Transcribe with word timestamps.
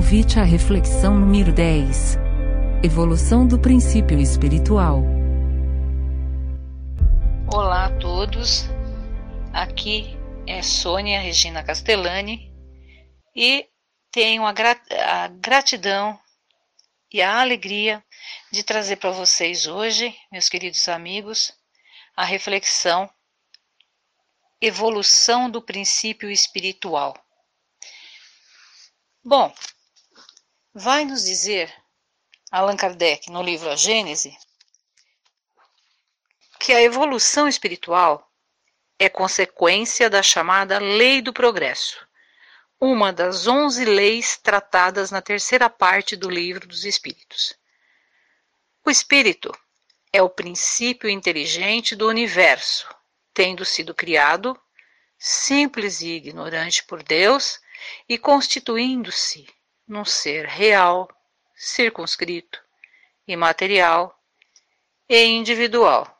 Convite 0.00 0.38
à 0.38 0.42
reflexão 0.42 1.14
número 1.14 1.52
10. 1.52 2.16
Evolução 2.82 3.46
do 3.46 3.60
princípio 3.60 4.18
espiritual. 4.18 5.02
Olá 7.52 7.84
a 7.84 7.98
todos. 7.98 8.64
Aqui 9.52 10.16
é 10.46 10.62
Sônia 10.62 11.20
Regina 11.20 11.62
Castellani 11.62 12.50
e 13.36 13.68
tenho 14.10 14.46
a, 14.46 14.54
a 14.54 15.28
gratidão 15.28 16.18
e 17.12 17.20
a 17.20 17.38
alegria 17.38 18.02
de 18.50 18.62
trazer 18.64 18.96
para 18.96 19.10
vocês 19.10 19.66
hoje, 19.66 20.16
meus 20.32 20.48
queridos 20.48 20.88
amigos, 20.88 21.52
a 22.16 22.24
reflexão 22.24 23.08
Evolução 24.62 25.50
do 25.50 25.60
princípio 25.60 26.30
espiritual. 26.30 27.14
Bom, 29.22 29.52
vai 30.74 31.04
nos 31.04 31.24
dizer 31.24 31.72
Allan 32.50 32.76
Kardec 32.76 33.28
no 33.30 33.42
livro 33.42 33.68
A 33.68 33.76
Gênese 33.76 34.36
que 36.60 36.72
a 36.72 36.80
evolução 36.80 37.48
espiritual 37.48 38.30
é 38.98 39.08
consequência 39.08 40.08
da 40.08 40.22
chamada 40.22 40.78
lei 40.78 41.20
do 41.22 41.32
progresso, 41.32 42.06
uma 42.78 43.12
das 43.12 43.46
onze 43.46 43.84
leis 43.84 44.36
tratadas 44.36 45.10
na 45.10 45.20
terceira 45.20 45.68
parte 45.68 46.14
do 46.14 46.30
livro 46.30 46.68
dos 46.68 46.84
Espíritos. 46.84 47.54
O 48.84 48.90
espírito 48.90 49.50
é 50.12 50.22
o 50.22 50.28
princípio 50.28 51.08
inteligente 51.08 51.96
do 51.96 52.06
universo, 52.06 52.86
tendo 53.32 53.64
sido 53.64 53.94
criado, 53.94 54.58
simples 55.18 56.00
e 56.02 56.10
ignorante 56.10 56.84
por 56.84 57.02
Deus, 57.02 57.58
e 58.08 58.18
constituindo-se 58.18 59.48
num 59.90 60.04
ser 60.04 60.46
real, 60.46 61.08
circunscrito, 61.52 62.62
imaterial 63.26 64.16
e 65.08 65.24
individual 65.24 66.16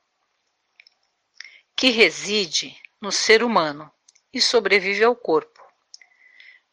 que 1.77 1.91
reside 1.91 2.77
no 3.01 3.13
ser 3.13 3.45
humano 3.45 3.89
e 4.33 4.41
sobrevive 4.41 5.05
ao 5.05 5.15
corpo. 5.15 5.63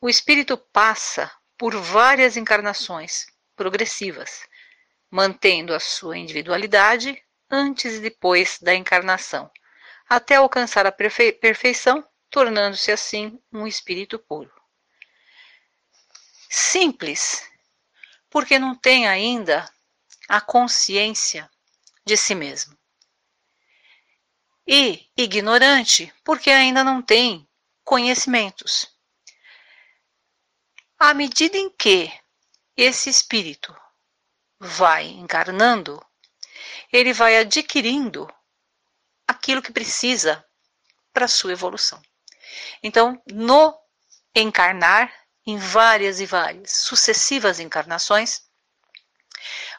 O 0.01 0.09
espírito 0.09 0.57
passa 0.57 1.31
por 1.55 1.75
várias 1.79 2.35
encarnações 2.35 3.27
progressivas, 3.55 4.47
mantendo 5.09 5.75
a 5.75 5.79
sua 5.79 6.17
individualidade 6.17 7.23
antes 7.47 7.93
e 7.93 7.99
depois 7.99 8.57
da 8.59 8.73
encarnação, 8.73 9.51
até 10.09 10.37
alcançar 10.37 10.87
a 10.87 10.91
perfe 10.91 11.31
perfeição, 11.31 12.03
tornando-se 12.31 12.91
assim 12.91 13.39
um 13.53 13.67
espírito 13.67 14.17
puro. 14.17 14.56
Simples, 16.49 17.49
porque 18.29 18.59
não 18.59 18.75
tem 18.75 19.07
ainda 19.07 19.69
a 20.27 20.41
consciência 20.41 21.49
de 22.05 22.15
si 22.17 22.35
mesmo 22.35 22.77
e 24.67 25.09
ignorante, 25.15 26.13
porque 26.23 26.51
ainda 26.51 26.83
não 26.83 27.01
tem 27.01 27.47
conhecimentos. 27.85 28.93
À 30.99 31.13
medida 31.13 31.57
em 31.57 31.69
que 31.69 32.11
esse 32.75 33.09
espírito 33.09 33.73
vai 34.59 35.05
encarnando, 35.05 36.05
ele 36.91 37.13
vai 37.13 37.37
adquirindo 37.37 38.27
aquilo 39.27 39.61
que 39.61 39.71
precisa 39.71 40.43
para 41.13 41.27
sua 41.27 41.53
evolução. 41.53 42.01
Então, 42.83 43.21
no 43.31 43.73
encarnar, 44.35 45.13
em 45.47 45.57
várias 45.57 46.19
e 46.19 46.25
várias 46.25 46.71
sucessivas 46.71 47.61
encarnações, 47.61 48.41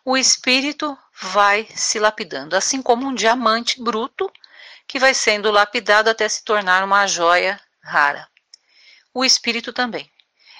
o 0.03 0.17
espírito 0.17 0.97
vai 1.21 1.69
se 1.77 1.99
lapidando, 1.99 2.57
assim 2.57 2.81
como 2.81 3.07
um 3.07 3.15
diamante 3.15 3.83
bruto 3.83 4.33
que 4.87 4.99
vai 4.99 5.13
sendo 5.13 5.51
lapidado 5.51 6.09
até 6.09 6.27
se 6.27 6.43
tornar 6.43 6.83
uma 6.83 7.07
joia 7.07 7.61
rara. 7.83 8.27
O 9.13 9.23
espírito 9.23 9.71
também. 9.71 10.11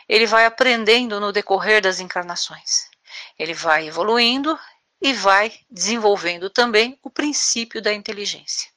Ele 0.07 0.27
vai 0.27 0.45
aprendendo 0.45 1.19
no 1.19 1.33
decorrer 1.33 1.81
das 1.81 2.01
encarnações. 2.01 2.91
Ele 3.39 3.55
vai 3.55 3.87
evoluindo 3.89 4.59
e 5.01 5.15
vai 5.15 5.59
desenvolvendo 5.71 6.51
também 6.51 6.99
o 7.03 7.09
princípio 7.09 7.81
da 7.81 7.95
inteligência. 7.95 8.71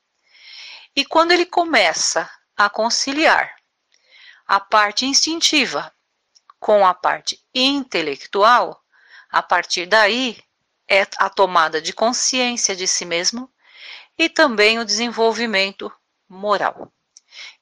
E 0.96 1.04
quando 1.04 1.32
ele 1.32 1.46
começa 1.46 2.30
a 2.56 2.70
conciliar 2.70 3.54
a 4.48 4.60
parte 4.60 5.06
instintiva 5.06 5.92
com 6.62 6.86
a 6.86 6.94
parte 6.94 7.44
intelectual, 7.56 8.86
a 9.32 9.42
partir 9.42 9.88
daí 9.88 10.40
é 10.88 11.02
a 11.18 11.28
tomada 11.28 11.82
de 11.82 11.92
consciência 11.92 12.76
de 12.76 12.88
si 12.88 13.04
mesmo 13.04 13.52
e 14.16 14.30
também 14.30 14.78
o 14.78 14.86
desenvolvimento 14.86 15.92
moral. 16.30 16.94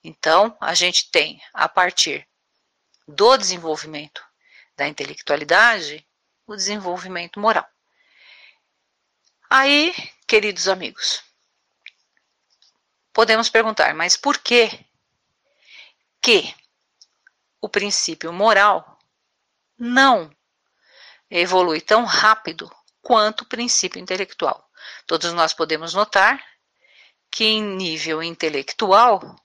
Então, 0.03 0.55
a 0.59 0.73
gente 0.73 1.09
tem, 1.09 1.41
a 1.53 1.69
partir 1.69 2.27
do 3.07 3.37
desenvolvimento 3.37 4.21
da 4.75 4.85
intelectualidade, 4.85 6.05
o 6.45 6.53
desenvolvimento 6.53 7.39
moral. 7.39 7.67
Aí, 9.49 9.95
queridos 10.27 10.67
amigos, 10.67 11.23
podemos 13.13 13.49
perguntar, 13.49 13.93
mas 13.93 14.17
por 14.17 14.39
que 14.39 14.85
que 16.21 16.53
o 17.61 17.67
princípio 17.69 18.31
moral 18.31 18.97
não 19.77 20.31
evolui 21.29 21.81
tão 21.81 22.05
rápido 22.05 22.69
quanto 23.01 23.41
o 23.41 23.47
princípio 23.47 23.99
intelectual? 23.99 24.69
Todos 25.05 25.33
nós 25.33 25.53
podemos 25.53 25.93
notar 25.93 26.43
que 27.31 27.43
em 27.43 27.61
nível 27.61 28.23
intelectual, 28.23 29.35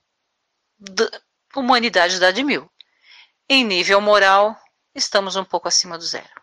a 1.55 1.59
humanidade 1.59 2.19
dá 2.19 2.31
de 2.31 2.43
mil. 2.43 2.71
Em 3.49 3.65
nível 3.65 4.01
moral, 4.01 4.59
estamos 4.95 5.37
um 5.37 5.45
pouco 5.45 5.69
acima 5.69 5.99
do 5.99 6.05
zero. 6.05 6.43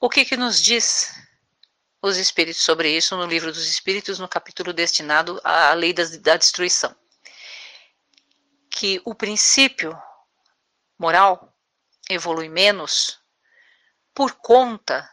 O 0.00 0.08
que, 0.08 0.24
que 0.24 0.36
nos 0.36 0.60
diz 0.60 1.14
os 2.02 2.16
Espíritos 2.16 2.62
sobre 2.62 2.94
isso 2.94 3.16
no 3.16 3.26
livro 3.26 3.52
dos 3.52 3.66
Espíritos, 3.68 4.18
no 4.18 4.28
capítulo 4.28 4.72
destinado 4.72 5.40
à 5.44 5.72
lei 5.74 5.92
da 5.92 6.36
destruição? 6.36 6.94
Que 8.70 9.00
o 9.04 9.14
princípio 9.14 9.96
moral 10.98 11.54
evolui 12.08 12.48
menos 12.48 13.20
por 14.14 14.32
conta 14.32 15.08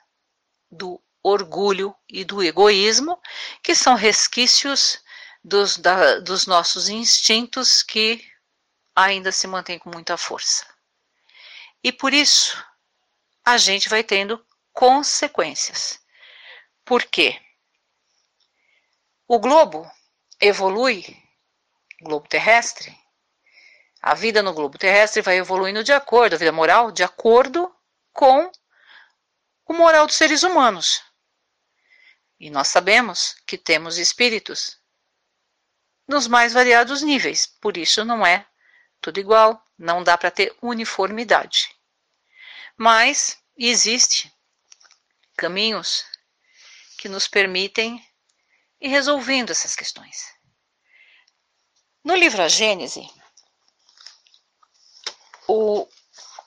do 0.69 1.01
orgulho 1.23 1.95
e 2.09 2.23
do 2.23 2.43
egoísmo, 2.43 3.19
que 3.63 3.75
são 3.75 3.95
resquícios 3.95 4.99
dos, 5.43 5.77
da, 5.77 6.19
dos 6.19 6.45
nossos 6.45 6.89
instintos 6.89 7.83
que 7.83 8.23
ainda 8.95 9.31
se 9.31 9.47
mantêm 9.47 9.79
com 9.79 9.89
muita 9.89 10.17
força. 10.17 10.65
E 11.83 11.91
por 11.91 12.13
isso 12.13 12.63
a 13.43 13.57
gente 13.57 13.89
vai 13.89 14.03
tendo 14.03 14.43
consequências. 14.71 15.99
Por 16.85 17.03
quê? 17.05 17.41
O 19.27 19.39
globo 19.39 19.89
evolui, 20.39 21.17
globo 22.01 22.27
terrestre, 22.27 22.95
a 24.01 24.15
vida 24.15 24.41
no 24.41 24.53
globo 24.53 24.77
terrestre 24.77 25.21
vai 25.21 25.37
evoluindo 25.37 25.83
de 25.83 25.93
acordo, 25.93 26.33
a 26.33 26.37
vida 26.37 26.51
moral, 26.51 26.91
de 26.91 27.03
acordo 27.03 27.73
com 28.11 28.51
o 29.65 29.73
moral 29.73 30.07
dos 30.07 30.15
seres 30.15 30.43
humanos. 30.43 31.03
E 32.39 32.49
nós 32.49 32.67
sabemos 32.69 33.35
que 33.45 33.57
temos 33.57 33.97
espíritos 33.97 34.79
nos 36.07 36.27
mais 36.27 36.51
variados 36.51 37.03
níveis, 37.03 37.45
por 37.45 37.77
isso 37.77 38.03
não 38.03 38.25
é 38.25 38.45
tudo 38.99 39.19
igual, 39.19 39.63
não 39.77 40.03
dá 40.03 40.17
para 40.17 40.31
ter 40.31 40.55
uniformidade. 40.61 41.75
Mas 42.75 43.37
existe 43.55 44.33
caminhos 45.37 46.03
que 46.97 47.07
nos 47.07 47.27
permitem 47.27 48.03
ir 48.79 48.89
resolvendo 48.89 49.51
essas 49.51 49.75
questões. 49.75 50.33
No 52.03 52.15
livro 52.15 52.41
A 52.41 52.47
Gênese, 52.47 53.07
o, 55.47 55.87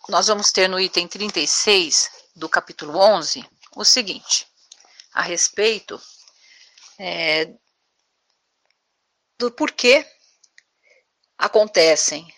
nós 0.08 0.26
vamos 0.26 0.52
ter 0.52 0.68
no 0.68 0.78
item 0.78 1.08
36 1.08 2.10
do 2.36 2.48
capítulo 2.48 2.98
11 2.98 3.44
o 3.74 3.84
seguinte: 3.84 4.46
a 5.12 5.22
respeito 5.22 6.00
é, 6.98 7.52
do 9.38 9.50
porquê 9.50 10.06
acontecem 11.38 12.32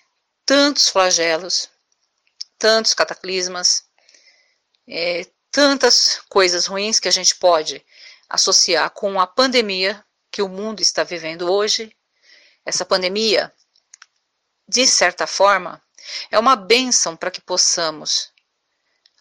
tantos 0.44 0.88
flagelos, 0.88 1.68
tantos 2.58 2.94
cataclismas, 2.94 3.84
é, 4.88 5.26
tantas 5.50 6.20
coisas 6.28 6.66
ruins 6.66 7.00
que 7.00 7.08
a 7.08 7.12
gente 7.12 7.34
pode 7.36 7.84
associar 8.28 8.90
com 8.90 9.20
a 9.20 9.26
pandemia 9.26 10.04
que 10.30 10.42
o 10.42 10.48
mundo 10.48 10.80
está 10.80 11.02
vivendo 11.02 11.50
hoje. 11.50 11.94
Essa 12.64 12.84
pandemia, 12.84 13.52
de 14.68 14.86
certa 14.86 15.26
forma, 15.26 15.82
é 16.30 16.38
uma 16.38 16.56
bênção 16.56 17.16
para 17.16 17.30
que 17.30 17.40
possamos 17.40 18.32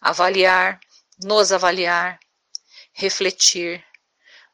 avaliar, 0.00 0.80
nos 1.22 1.52
avaliar, 1.52 2.18
refletir, 2.92 3.84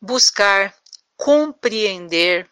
buscar 0.00 0.74
compreender 1.16 2.50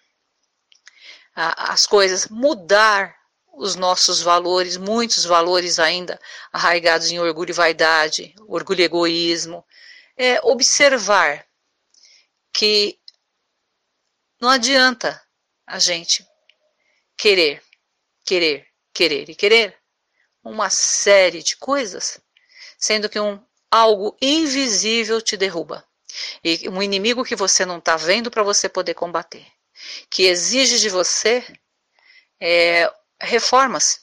as 1.34 1.86
coisas, 1.86 2.28
mudar 2.28 3.16
os 3.52 3.74
nossos 3.74 4.22
valores, 4.22 4.76
muitos 4.76 5.24
valores 5.24 5.78
ainda 5.78 6.20
arraigados 6.52 7.10
em 7.10 7.18
orgulho 7.18 7.50
e 7.50 7.54
vaidade, 7.54 8.34
orgulho 8.46 8.80
e 8.80 8.84
egoísmo, 8.84 9.64
é 10.16 10.40
observar 10.42 11.46
que 12.52 12.98
não 14.40 14.48
adianta 14.48 15.20
a 15.66 15.78
gente 15.78 16.26
querer, 17.16 17.62
querer, 18.24 18.69
querer 19.00 19.30
e 19.30 19.34
querer 19.34 19.78
uma 20.44 20.68
série 20.68 21.42
de 21.42 21.56
coisas, 21.56 22.20
sendo 22.78 23.08
que 23.08 23.18
um 23.18 23.42
algo 23.70 24.14
invisível 24.20 25.22
te 25.22 25.38
derruba. 25.38 25.82
E 26.44 26.68
um 26.68 26.82
inimigo 26.82 27.24
que 27.24 27.34
você 27.34 27.64
não 27.64 27.78
está 27.78 27.96
vendo 27.96 28.30
para 28.30 28.42
você 28.42 28.68
poder 28.68 28.92
combater, 28.92 29.46
que 30.10 30.24
exige 30.24 30.78
de 30.78 30.90
você 30.90 31.42
é, 32.38 32.92
reformas, 33.18 34.02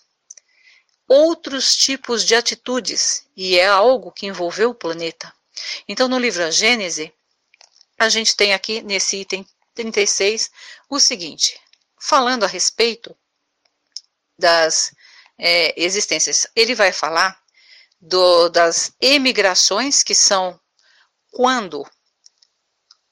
outros 1.08 1.76
tipos 1.76 2.26
de 2.26 2.34
atitudes, 2.34 3.28
e 3.36 3.60
é 3.60 3.68
algo 3.68 4.12
que 4.12 4.26
envolveu 4.26 4.72
o 4.72 4.76
planeta. 4.76 5.32
Então, 5.88 6.08
no 6.08 6.18
livro 6.18 6.44
A 6.44 6.50
Gênese, 6.50 7.14
a 8.00 8.10
gente 8.10 8.36
tem 8.36 8.52
aqui 8.52 8.82
nesse 8.82 9.18
item 9.18 9.46
36 9.76 10.50
o 10.90 11.00
seguinte: 11.00 11.60
falando 12.00 12.46
a 12.46 12.48
respeito 12.48 13.16
das 14.38 14.92
é, 15.38 15.74
existências, 15.82 16.48
ele 16.56 16.76
vai 16.76 16.92
falar 16.92 17.40
do, 18.00 18.50
das 18.50 18.92
emigrações, 19.02 20.04
que 20.04 20.16
são 20.16 20.60
quando 21.32 21.86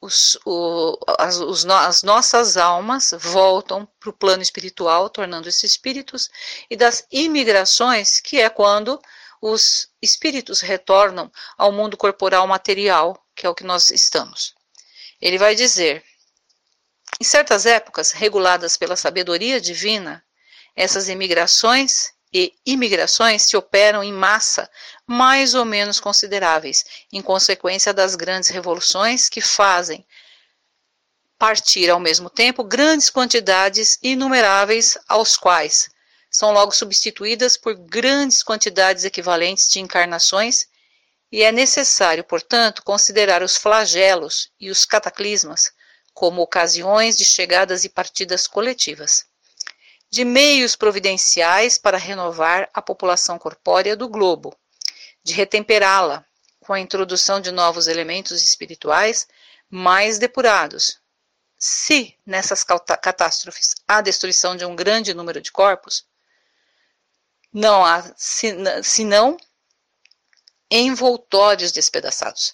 os, 0.01 0.38
o, 0.45 0.98
as, 1.18 1.38
os, 1.38 1.66
as, 1.66 2.04
nossas 2.04 2.57
almas 2.57 3.12
voltam 3.18 3.88
para 4.00 4.10
o 4.10 4.13
plano 4.13 4.44
espiritual, 4.44 5.10
tornando-se 5.10 5.66
espíritos, 5.66 6.30
e 6.69 6.75
das 6.75 7.06
imigrações, 7.12 8.19
que 8.19 8.39
é 8.39 8.50
quando 8.50 9.01
os 9.42 9.89
espíritos 10.01 10.62
retornam 10.62 11.31
ao 11.57 11.72
mundo 11.72 11.98
corporal 11.98 12.48
material, 12.48 13.19
que 13.36 13.45
é 13.45 13.50
o 13.50 13.56
que 13.56 13.63
nós 13.63 13.89
estamos. 13.92 14.56
Ele 15.22 15.38
vai 15.38 15.56
dizer: 15.56 16.04
em 17.19 17.24
certas 17.24 17.66
épocas, 17.66 18.12
reguladas 18.12 18.77
pela 18.77 18.95
sabedoria 18.95 19.62
divina, 19.62 20.25
essas 20.75 21.07
imigrações 21.07 22.13
e 22.33 22.54
imigrações 22.66 23.44
se 23.44 23.56
operam 23.56 24.04
em 24.04 24.12
massa 24.12 24.69
mais 25.07 25.54
ou 25.54 25.63
menos 25.63 26.01
consideráveis, 26.01 26.83
em 27.13 27.22
consequência 27.22 27.94
das 27.94 28.16
grandes 28.16 28.50
revoluções 28.50 29.30
que 29.30 29.39
fazem 29.39 30.06
partir 31.38 31.89
ao 31.89 32.00
mesmo 32.00 32.30
tempo 32.30 32.63
grandes 32.63 33.10
quantidades 33.10 33.98
inumeráveis, 34.04 34.98
aos 35.07 35.38
quais 35.38 35.89
são 36.30 36.51
logo 36.51 36.74
substituídas 36.74 37.56
por 37.56 37.75
grandes 37.75 38.44
quantidades 38.44 39.06
equivalentes 39.06 39.69
de 39.69 39.80
encarnações, 39.80 40.68
e 41.31 41.42
é 41.42 41.51
necessário, 41.51 42.24
portanto, 42.24 42.83
considerar 42.83 43.42
os 43.42 43.56
flagelos 43.56 44.50
e 44.60 44.69
os 44.69 44.86
cataclismas 44.86 45.72
como 46.13 46.42
ocasiões 46.42 47.18
de 47.18 47.24
chegadas 47.24 47.86
e 47.86 47.89
partidas 47.89 48.48
coletivas 48.48 49.25
de 50.09 50.23
meios 50.23 50.75
providenciais 50.75 51.77
para 51.77 51.97
renovar 51.97 52.69
a 52.73 52.81
população 52.81 53.37
corpórea 53.37 53.95
do 53.95 54.07
globo, 54.07 54.55
de 55.23 55.33
retemperá-la 55.33 56.25
com 56.59 56.73
a 56.73 56.79
introdução 56.79 57.39
de 57.39 57.51
novos 57.51 57.87
elementos 57.87 58.41
espirituais 58.41 59.27
mais 59.69 60.17
depurados. 60.17 60.99
Se 61.57 62.15
nessas 62.25 62.63
catástrofes 62.63 63.75
há 63.87 64.01
destruição 64.01 64.55
de 64.55 64.65
um 64.65 64.75
grande 64.75 65.13
número 65.13 65.41
de 65.41 65.51
corpos, 65.51 66.05
não 67.51 67.85
há 67.85 68.03
senão 68.83 69.37
envoltórios 70.69 71.71
despedaçados, 71.71 72.53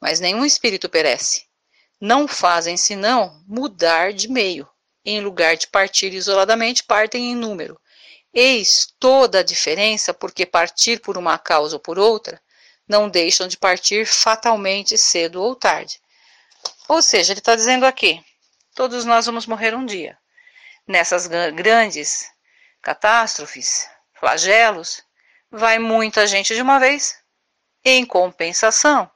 mas 0.00 0.20
nenhum 0.20 0.44
espírito 0.44 0.88
perece. 0.88 1.46
Não 2.00 2.26
fazem 2.26 2.76
senão 2.76 3.42
mudar 3.46 4.12
de 4.12 4.28
meio, 4.28 4.68
em 5.04 5.20
lugar 5.20 5.56
de 5.56 5.66
partir 5.66 6.12
isoladamente, 6.12 6.84
partem 6.84 7.32
em 7.32 7.34
número. 7.34 7.80
Eis 8.32 8.94
toda 8.98 9.40
a 9.40 9.42
diferença, 9.42 10.14
porque 10.14 10.46
partir 10.46 11.00
por 11.00 11.18
uma 11.18 11.38
causa 11.38 11.76
ou 11.76 11.80
por 11.80 11.98
outra, 11.98 12.40
não 12.88 13.08
deixam 13.08 13.46
de 13.46 13.56
partir 13.56 14.06
fatalmente 14.06 14.96
cedo 14.96 15.42
ou 15.42 15.54
tarde. 15.54 16.00
Ou 16.88 17.02
seja, 17.02 17.32
ele 17.32 17.40
está 17.40 17.54
dizendo 17.54 17.84
aqui: 17.84 18.24
todos 18.74 19.04
nós 19.04 19.26
vamos 19.26 19.46
morrer 19.46 19.74
um 19.74 19.84
dia. 19.84 20.18
Nessas 20.86 21.26
grandes 21.26 22.30
catástrofes, 22.80 23.88
flagelos, 24.14 25.02
vai 25.50 25.78
muita 25.78 26.26
gente 26.26 26.54
de 26.54 26.62
uma 26.62 26.78
vez. 26.78 27.16
Em 27.84 28.04
compensação, 28.04 29.10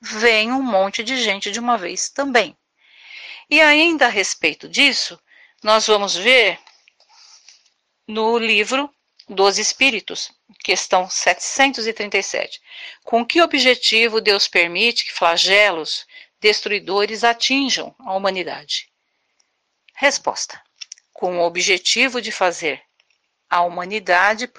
vem 0.00 0.52
um 0.52 0.62
monte 0.62 1.02
de 1.02 1.16
gente 1.22 1.50
de 1.50 1.58
uma 1.58 1.76
vez 1.78 2.08
também. 2.08 2.56
E 3.52 3.60
ainda 3.60 4.06
a 4.06 4.08
respeito 4.08 4.66
disso, 4.66 5.20
nós 5.62 5.86
vamos 5.86 6.16
ver 6.16 6.58
no 8.08 8.38
livro 8.38 8.88
dos 9.28 9.58
Espíritos, 9.58 10.32
questão 10.64 11.06
737. 11.10 12.62
Com 13.04 13.26
que 13.26 13.42
objetivo 13.42 14.22
Deus 14.22 14.48
permite 14.48 15.04
que 15.04 15.12
flagelos 15.12 16.06
destruidores 16.40 17.24
atinjam 17.24 17.94
a 17.98 18.14
humanidade? 18.14 18.88
Resposta: 19.96 20.58
com 21.12 21.36
o 21.36 21.44
objetivo 21.44 22.22
de 22.22 22.32
fazer 22.32 22.82
a 23.50 23.60
humanidade 23.60 24.50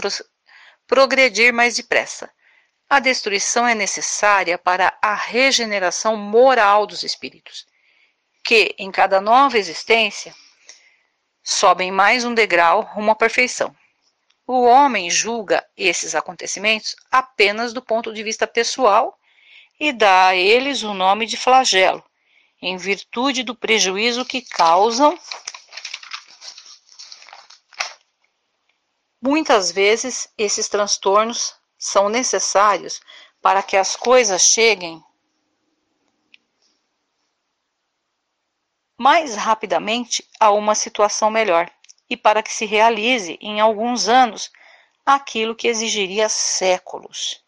progredir 0.86 1.52
mais 1.52 1.78
depressa. 1.78 2.32
A 2.88 3.00
destruição 3.00 3.68
é 3.68 3.74
necessária 3.74 4.56
para 4.56 4.96
a 5.02 5.16
regeneração 5.16 6.16
moral 6.16 6.86
dos 6.86 7.02
espíritos 7.02 7.66
que, 8.44 8.76
em 8.78 8.92
cada 8.92 9.22
nova 9.22 9.58
existência, 9.58 10.36
sobem 11.42 11.92
mais 11.92 12.26
um 12.26 12.34
degrau 12.34 12.82
rumo 12.82 13.12
à 13.12 13.16
perfeição. 13.16 13.76
O 14.46 14.64
homem 14.64 15.10
julga 15.10 15.66
esses 15.78 16.14
acontecimentos 16.14 16.96
apenas 17.10 17.72
do 17.72 17.82
ponto 17.82 18.14
de 18.14 18.22
vista 18.22 18.46
pessoal 18.46 19.18
e 19.80 19.94
dá 19.94 20.28
a 20.28 20.36
eles 20.36 20.84
o 20.84 20.94
nome 20.94 21.26
de 21.26 21.38
flagelo, 21.38 22.04
em 22.62 22.76
virtude 22.76 23.44
do 23.44 23.56
prejuízo 23.56 24.26
que 24.26 24.42
causam. 24.42 25.18
Muitas 29.22 29.72
vezes 29.72 30.28
esses 30.38 30.68
transtornos 30.68 31.56
são 31.78 32.10
necessários 32.10 33.00
para 33.42 33.64
que 33.64 33.78
as 33.78 33.96
coisas 33.96 34.42
cheguem 34.42 35.02
mais 38.98 39.36
rapidamente 39.36 40.28
a 40.40 40.52
uma 40.52 40.76
situação 40.76 41.30
melhor 41.30 41.70
e 42.10 42.16
para 42.16 42.44
que 42.44 42.54
se 42.54 42.66
realize 42.66 43.38
em 43.42 43.60
alguns 43.60 44.08
anos 44.08 44.52
aquilo 45.06 45.56
que 45.56 45.68
exigiria 45.68 46.30
séculos. 46.30 47.42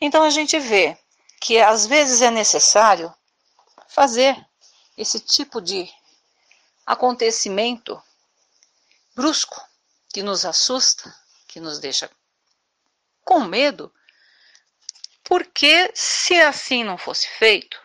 Então 0.00 0.22
a 0.22 0.30
gente 0.30 0.58
vê 0.58 0.96
que 1.40 1.60
às 1.60 1.86
vezes 1.86 2.22
é 2.22 2.30
necessário 2.30 3.14
fazer 3.88 4.36
esse 4.96 5.20
tipo 5.20 5.60
de 5.60 5.90
acontecimento 6.86 8.00
brusco 9.14 9.60
que 10.12 10.22
nos 10.22 10.44
assusta, 10.44 11.14
que 11.48 11.60
nos 11.60 11.78
deixa 11.78 12.10
com 13.24 13.40
medo, 13.40 13.92
porque 15.22 15.90
se 15.94 16.38
assim 16.40 16.84
não 16.84 16.98
fosse 16.98 17.28
feito, 17.28 17.80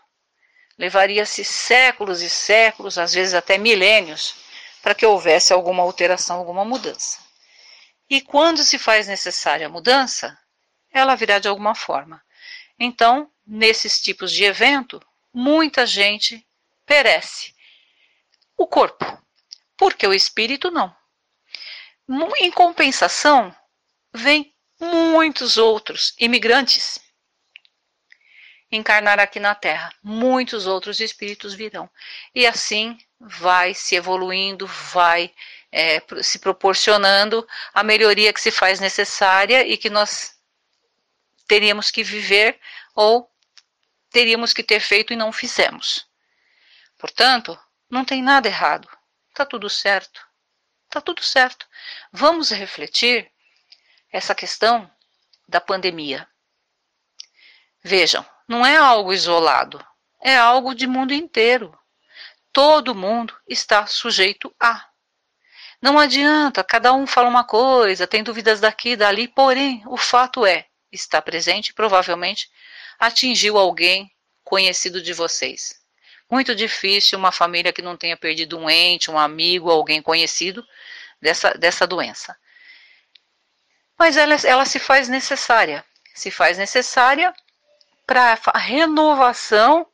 levaria-se 0.79 1.43
séculos 1.43 2.21
e 2.21 2.29
séculos, 2.29 2.98
às 2.98 3.13
vezes 3.13 3.33
até 3.33 3.57
milênios, 3.57 4.36
para 4.81 4.95
que 4.95 5.05
houvesse 5.05 5.51
alguma 5.51 5.83
alteração, 5.83 6.38
alguma 6.38 6.63
mudança. 6.63 7.19
E 8.09 8.21
quando 8.21 8.63
se 8.63 8.79
faz 8.79 9.05
necessária 9.05 9.67
a 9.67 9.69
mudança, 9.69 10.39
ela 10.89 11.15
virá 11.15 11.38
de 11.38 11.50
alguma 11.50 11.75
forma. 11.75 12.24
Então, 12.79 13.29
nesses 13.45 14.01
tipos 14.01 14.31
de 14.31 14.45
evento, 14.45 15.05
muita 15.33 15.86
gente 15.86 16.48
perece. 16.86 17.53
O 18.55 18.65
corpo, 18.65 19.05
porque 19.75 20.07
o 20.07 20.13
espírito 20.13 20.71
não. 20.71 20.95
Em 22.38 22.50
compensação, 22.50 23.53
vem 24.13 24.55
muitos 24.79 25.57
outros 25.57 26.15
imigrantes 26.17 27.00
encarnar 28.71 29.19
aqui 29.19 29.39
na 29.39 29.55
Terra. 29.55 29.93
Muitos 30.03 30.67
outros 30.67 30.99
espíritos 30.99 31.53
virão. 31.53 31.89
E 32.33 32.45
assim 32.45 32.97
vai 33.19 33.73
se 33.73 33.95
evoluindo, 33.95 34.67
vai 34.67 35.33
é, 35.71 36.01
se 36.21 36.39
proporcionando 36.39 37.47
a 37.73 37.83
melhoria 37.83 38.33
que 38.33 38.41
se 38.41 38.51
faz 38.51 38.79
necessária 38.79 39.67
e 39.67 39.77
que 39.77 39.89
nós 39.89 40.38
teríamos 41.47 41.89
que 41.89 42.03
viver 42.03 42.59
ou 42.95 43.29
teríamos 44.11 44.53
que 44.53 44.63
ter 44.63 44.79
feito 44.79 45.13
e 45.13 45.15
não 45.15 45.31
fizemos. 45.31 46.07
Portanto, 46.97 47.57
não 47.89 48.05
tem 48.05 48.21
nada 48.21 48.47
errado. 48.47 48.89
Está 49.29 49.45
tudo 49.45 49.69
certo. 49.69 50.27
Está 50.85 51.01
tudo 51.01 51.23
certo. 51.23 51.67
Vamos 52.11 52.51
refletir 52.51 53.31
essa 54.11 54.35
questão 54.35 54.91
da 55.47 55.61
pandemia. 55.61 56.27
Vejam, 57.81 58.25
não 58.50 58.65
é 58.65 58.75
algo 58.75 59.13
isolado, 59.13 59.79
é 60.20 60.36
algo 60.36 60.74
de 60.74 60.88
mundo 60.88 61.13
inteiro. 61.13 61.77
Todo 62.51 62.96
mundo 62.96 63.32
está 63.48 63.86
sujeito 63.86 64.51
a. 64.60 64.88
Não 65.79 66.00
adianta, 66.00 66.63
cada 66.63 66.91
um 66.91 67.06
fala 67.06 67.29
uma 67.29 67.44
coisa, 67.44 68.08
tem 68.08 68.24
dúvidas 68.24 68.60
daqui 68.60 68.89
e 68.89 68.96
dali, 68.96 69.27
porém, 69.27 69.84
o 69.86 69.96
fato 69.96 70.48
é, 70.48 70.65
está 70.91 71.22
presente 71.22 71.75
provavelmente 71.75 72.50
atingiu 72.98 73.56
alguém 73.56 74.12
conhecido 74.44 75.00
de 75.00 75.13
vocês. 75.13 75.79
Muito 76.29 76.56
difícil 76.56 77.20
uma 77.20 77.32
família 77.32 77.72
que 77.72 77.84
não 77.84 77.96
tenha 77.96 78.18
perdido 78.18 78.58
um 78.58 78.68
ente, 78.68 79.12
um 79.12 79.18
amigo, 79.18 79.70
alguém 79.70 80.01
conhecido 80.01 80.65
dessa, 81.22 81.51
dessa 81.51 81.86
doença. 81.86 82.36
Mas 83.98 84.18
ela, 84.18 84.36
ela 84.44 84.65
se 84.65 84.79
faz 84.79 85.08
necessária. 85.08 85.86
Se 86.15 86.32
faz 86.32 86.58
necessária 86.58 87.34
para 88.10 88.42
a 88.48 88.58
renovação 88.58 89.88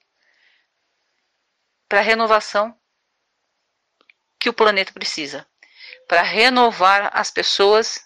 para 1.90 2.00
renovação 2.00 2.74
que 4.40 4.48
o 4.48 4.54
planeta 4.54 4.94
precisa, 4.94 5.46
para 6.08 6.22
renovar 6.22 7.12
as 7.14 7.30
pessoas, 7.30 8.00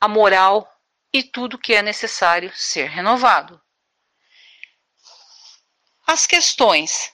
a 0.00 0.08
moral 0.08 0.66
e 1.12 1.22
tudo 1.22 1.58
que 1.58 1.74
é 1.74 1.82
necessário 1.82 2.50
ser 2.56 2.88
renovado. 2.88 3.60
As 6.06 6.26
questões 6.26 7.12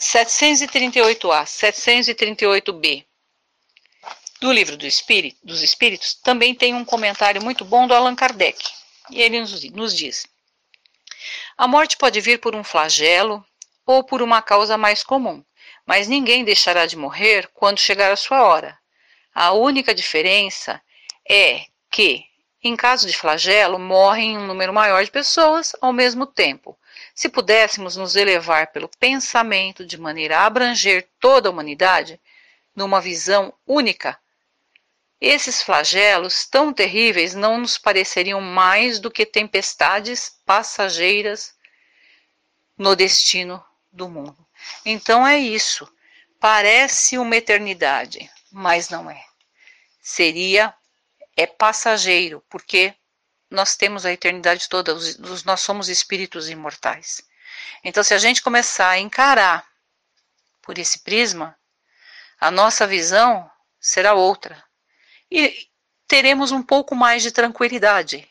738A, 0.00 1.44
738B 1.44 3.06
do 4.40 4.52
livro 4.52 4.76
do 4.76 4.84
Espírito, 4.84 5.38
dos 5.46 5.62
Espíritos 5.62 6.14
também 6.14 6.56
tem 6.56 6.74
um 6.74 6.84
comentário 6.84 7.40
muito 7.40 7.64
bom 7.64 7.86
do 7.86 7.94
Allan 7.94 8.16
Kardec. 8.16 8.68
E 9.10 9.22
ele 9.22 9.40
nos, 9.40 9.62
nos 9.70 9.96
diz: 9.96 10.26
A 11.56 11.66
morte 11.66 11.96
pode 11.96 12.20
vir 12.20 12.38
por 12.40 12.54
um 12.54 12.64
flagelo 12.64 13.44
ou 13.86 14.04
por 14.04 14.22
uma 14.22 14.40
causa 14.40 14.78
mais 14.78 15.02
comum, 15.02 15.44
mas 15.84 16.08
ninguém 16.08 16.44
deixará 16.44 16.86
de 16.86 16.96
morrer 16.96 17.48
quando 17.54 17.78
chegar 17.78 18.12
a 18.12 18.16
sua 18.16 18.42
hora. 18.42 18.78
A 19.34 19.52
única 19.52 19.94
diferença 19.94 20.80
é 21.28 21.64
que, 21.90 22.24
em 22.62 22.76
caso 22.76 23.06
de 23.06 23.16
flagelo, 23.16 23.78
morrem 23.78 24.36
um 24.36 24.46
número 24.46 24.72
maior 24.72 25.04
de 25.04 25.10
pessoas 25.10 25.74
ao 25.80 25.92
mesmo 25.92 26.26
tempo. 26.26 26.78
Se 27.14 27.28
pudéssemos 27.28 27.96
nos 27.96 28.16
elevar 28.16 28.68
pelo 28.68 28.88
pensamento 28.98 29.84
de 29.84 29.98
maneira 29.98 30.38
a 30.38 30.46
abranger 30.46 31.08
toda 31.18 31.48
a 31.48 31.52
humanidade, 31.52 32.20
numa 32.74 33.00
visão 33.00 33.52
única, 33.66 34.18
esses 35.20 35.62
flagelos 35.62 36.46
tão 36.46 36.72
terríveis 36.72 37.34
não 37.34 37.58
nos 37.58 37.76
pareceriam 37.76 38.40
mais 38.40 38.98
do 38.98 39.10
que 39.10 39.26
tempestades 39.26 40.32
passageiras 40.46 41.54
no 42.78 42.96
destino 42.96 43.62
do 43.92 44.08
mundo. 44.08 44.46
Então 44.84 45.26
é 45.26 45.38
isso. 45.38 45.86
Parece 46.38 47.18
uma 47.18 47.36
eternidade, 47.36 48.30
mas 48.50 48.88
não 48.88 49.10
é. 49.10 49.22
Seria 50.00 50.74
é 51.36 51.46
passageiro, 51.46 52.42
porque 52.48 52.94
nós 53.50 53.76
temos 53.76 54.06
a 54.06 54.12
eternidade 54.12 54.68
toda, 54.68 54.94
nós 55.44 55.60
somos 55.60 55.88
espíritos 55.88 56.48
imortais. 56.48 57.22
Então, 57.82 58.02
se 58.02 58.14
a 58.14 58.18
gente 58.18 58.42
começar 58.42 58.90
a 58.90 58.98
encarar 58.98 59.66
por 60.62 60.78
esse 60.78 61.00
prisma, 61.00 61.58
a 62.38 62.50
nossa 62.50 62.86
visão 62.86 63.50
será 63.78 64.14
outra. 64.14 64.62
E 65.30 65.68
teremos 66.08 66.50
um 66.50 66.62
pouco 66.62 66.94
mais 66.94 67.22
de 67.22 67.30
tranquilidade. 67.30 68.28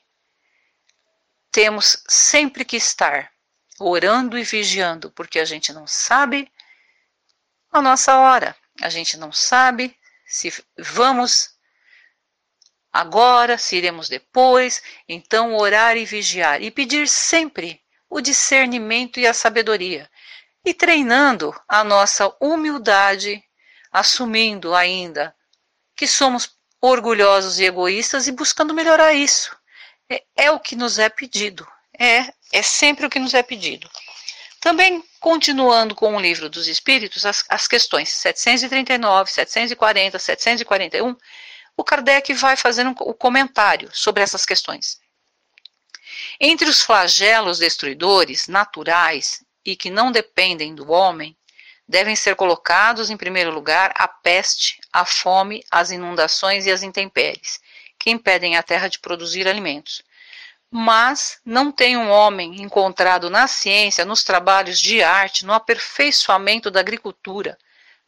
Temos 1.52 2.04
sempre 2.08 2.66
que 2.66 2.76
estar 2.76 3.32
orando 3.80 4.38
e 4.38 4.44
vigiando, 4.44 5.10
porque 5.12 5.40
a 5.40 5.46
gente 5.46 5.72
não 5.72 5.88
sabe 5.88 6.52
a 7.72 7.82
nossa 7.82 8.18
hora, 8.18 8.56
a 8.82 8.90
gente 8.90 9.16
não 9.16 9.32
sabe 9.32 9.98
se 10.26 10.52
vamos 10.78 11.58
agora, 12.92 13.58
se 13.58 13.78
iremos 13.78 14.10
depois, 14.10 14.82
então 15.08 15.56
orar 15.56 15.96
e 15.96 16.06
vigiar. 16.06 16.62
E 16.62 16.70
pedir 16.70 17.08
sempre 17.08 17.82
o 18.10 18.20
discernimento 18.20 19.20
e 19.20 19.28
a 19.28 19.34
sabedoria, 19.34 20.10
e 20.66 20.74
treinando 20.74 21.56
a 21.68 21.84
nossa 21.84 22.36
humildade, 22.42 23.44
assumindo 23.92 24.76
ainda 24.76 25.36
que 25.96 26.08
somos 26.08 26.59
orgulhosos 26.82 27.60
e 27.60 27.66
egoístas 27.66 28.28
e 28.28 28.32
buscando 28.32 28.74
melhorar 28.74 29.14
isso. 29.14 29.56
É, 30.10 30.24
é 30.36 30.52
o 30.52 30.60
que 30.60 30.76
nos 30.76 30.98
é 30.98 31.10
pedido, 31.10 31.68
é, 31.98 32.34
é 32.52 32.62
sempre 32.62 33.06
o 33.06 33.10
que 33.10 33.20
nos 33.20 33.34
é 33.34 33.44
pedido. 33.44 33.90
Também, 34.60 35.04
continuando 35.20 35.96
com 35.96 36.16
o 36.16 36.20
livro 36.20 36.50
dos 36.50 36.68
Espíritos, 36.68 37.26
as, 37.26 37.46
as 37.48 37.68
questões 37.68 38.10
739, 38.10 39.32
740, 39.32 40.20
741, 40.20 41.16
o 41.78 41.84
Kardec 41.84 42.34
vai 42.34 42.58
fazendo 42.58 42.94
o 43.00 43.14
comentário 43.14 43.90
sobre 43.94 44.22
essas 44.22 44.46
questões. 44.46 45.00
Entre 46.40 46.68
os 46.70 46.82
flagelos 46.82 47.60
destruidores 47.60 48.48
naturais 48.48 49.44
e 49.64 49.76
que 49.76 49.90
não 49.90 50.12
dependem 50.12 50.76
do 50.76 50.92
homem, 50.92 51.38
devem 51.90 52.16
ser 52.16 52.36
colocados 52.36 53.10
em 53.10 53.18
primeiro 53.18 53.52
lugar 53.52 53.92
a 53.96 54.08
peste, 54.08 54.80
a 54.94 55.04
fome, 55.04 55.62
as 55.70 55.92
inundações 55.92 56.66
e 56.66 56.72
as 56.72 56.84
intempéries, 56.84 57.60
que 57.98 58.10
impedem 58.10 58.56
a 58.56 58.64
terra 58.64 58.88
de 58.88 59.00
produzir 59.00 59.46
alimentos 59.46 60.04
mas 60.72 61.40
não 61.44 61.72
tem 61.72 61.98
um 61.98 62.10
homem 62.10 62.62
encontrado 62.62 63.30
na 63.30 63.48
ciência, 63.48 64.06
nos 64.06 64.24
trabalhos 64.24 64.80
de 64.80 65.02
arte, 65.02 65.46
no 65.46 65.54
aperfeiçoamento 65.54 66.70
da 66.70 66.80
agricultura, 66.80 67.58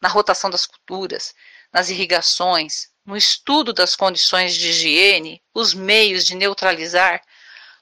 na 0.00 0.08
rotação 0.08 0.48
das 0.48 0.64
culturas, 0.64 1.34
nas 1.72 1.90
irrigações, 1.90 2.88
no 3.04 3.16
estudo 3.16 3.72
das 3.72 3.96
condições 3.96 4.54
de 4.54 4.68
higiene, 4.68 5.42
os 5.52 5.74
meios 5.74 6.24
de 6.24 6.36
neutralizar 6.36 7.20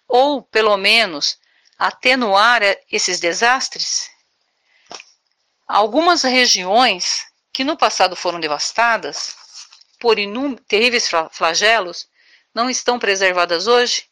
ou, 0.09 0.43
pelo 0.43 0.77
menos, 0.77 1.39
atenuar 1.79 2.63
esses 2.91 3.21
desastres? 3.21 4.10
Algumas 5.73 6.23
regiões 6.23 7.27
que 7.53 7.65
no 7.65 7.77
passado 7.77 8.17
foram 8.17 8.41
devastadas 8.41 9.35
por 9.99 10.17
terríveis 10.67 11.09
flagelos 11.31 12.09
não 12.55 12.69
estão 12.69 12.99
preservadas 12.99 13.67
hoje 13.67 14.11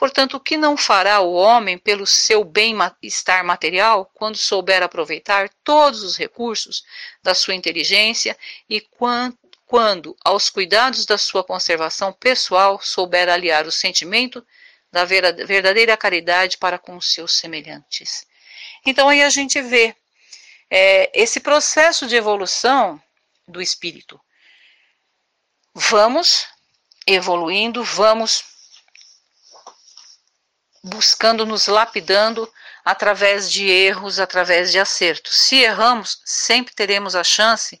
Portanto, 0.00 0.38
o 0.38 0.40
que 0.40 0.56
não 0.56 0.78
fará 0.78 1.20
o 1.20 1.34
homem 1.34 1.76
pelo 1.76 2.06
seu 2.06 2.42
bem-estar 2.42 3.44
material 3.44 4.10
quando 4.14 4.38
souber 4.38 4.82
aproveitar 4.82 5.50
todos 5.62 6.02
os 6.02 6.16
recursos 6.16 6.82
da 7.22 7.34
sua 7.34 7.54
inteligência 7.54 8.34
e 8.66 8.80
quando, 9.66 10.16
aos 10.24 10.48
cuidados 10.48 11.04
da 11.04 11.18
sua 11.18 11.44
conservação 11.44 12.14
pessoal 12.14 12.80
souber 12.82 13.28
aliar 13.28 13.66
o 13.66 13.70
sentimento 13.70 14.42
da 14.90 15.04
verdadeira 15.04 15.94
caridade 15.98 16.56
para 16.56 16.78
com 16.78 16.96
os 16.96 17.12
seus 17.12 17.36
semelhantes? 17.36 18.26
Então 18.86 19.06
aí 19.06 19.22
a 19.22 19.28
gente 19.28 19.60
vê 19.60 19.94
é, 20.70 21.10
esse 21.12 21.40
processo 21.40 22.06
de 22.06 22.16
evolução 22.16 23.02
do 23.46 23.60
espírito. 23.60 24.20
Vamos 25.74 26.46
evoluindo, 27.06 27.82
vamos 27.82 28.44
buscando 30.82 31.44
nos 31.44 31.66
lapidando 31.66 32.50
através 32.84 33.50
de 33.50 33.68
erros, 33.68 34.18
através 34.18 34.70
de 34.72 34.78
acertos. 34.78 35.34
Se 35.34 35.56
erramos, 35.56 36.20
sempre 36.24 36.74
teremos 36.74 37.14
a 37.14 37.24
chance, 37.24 37.80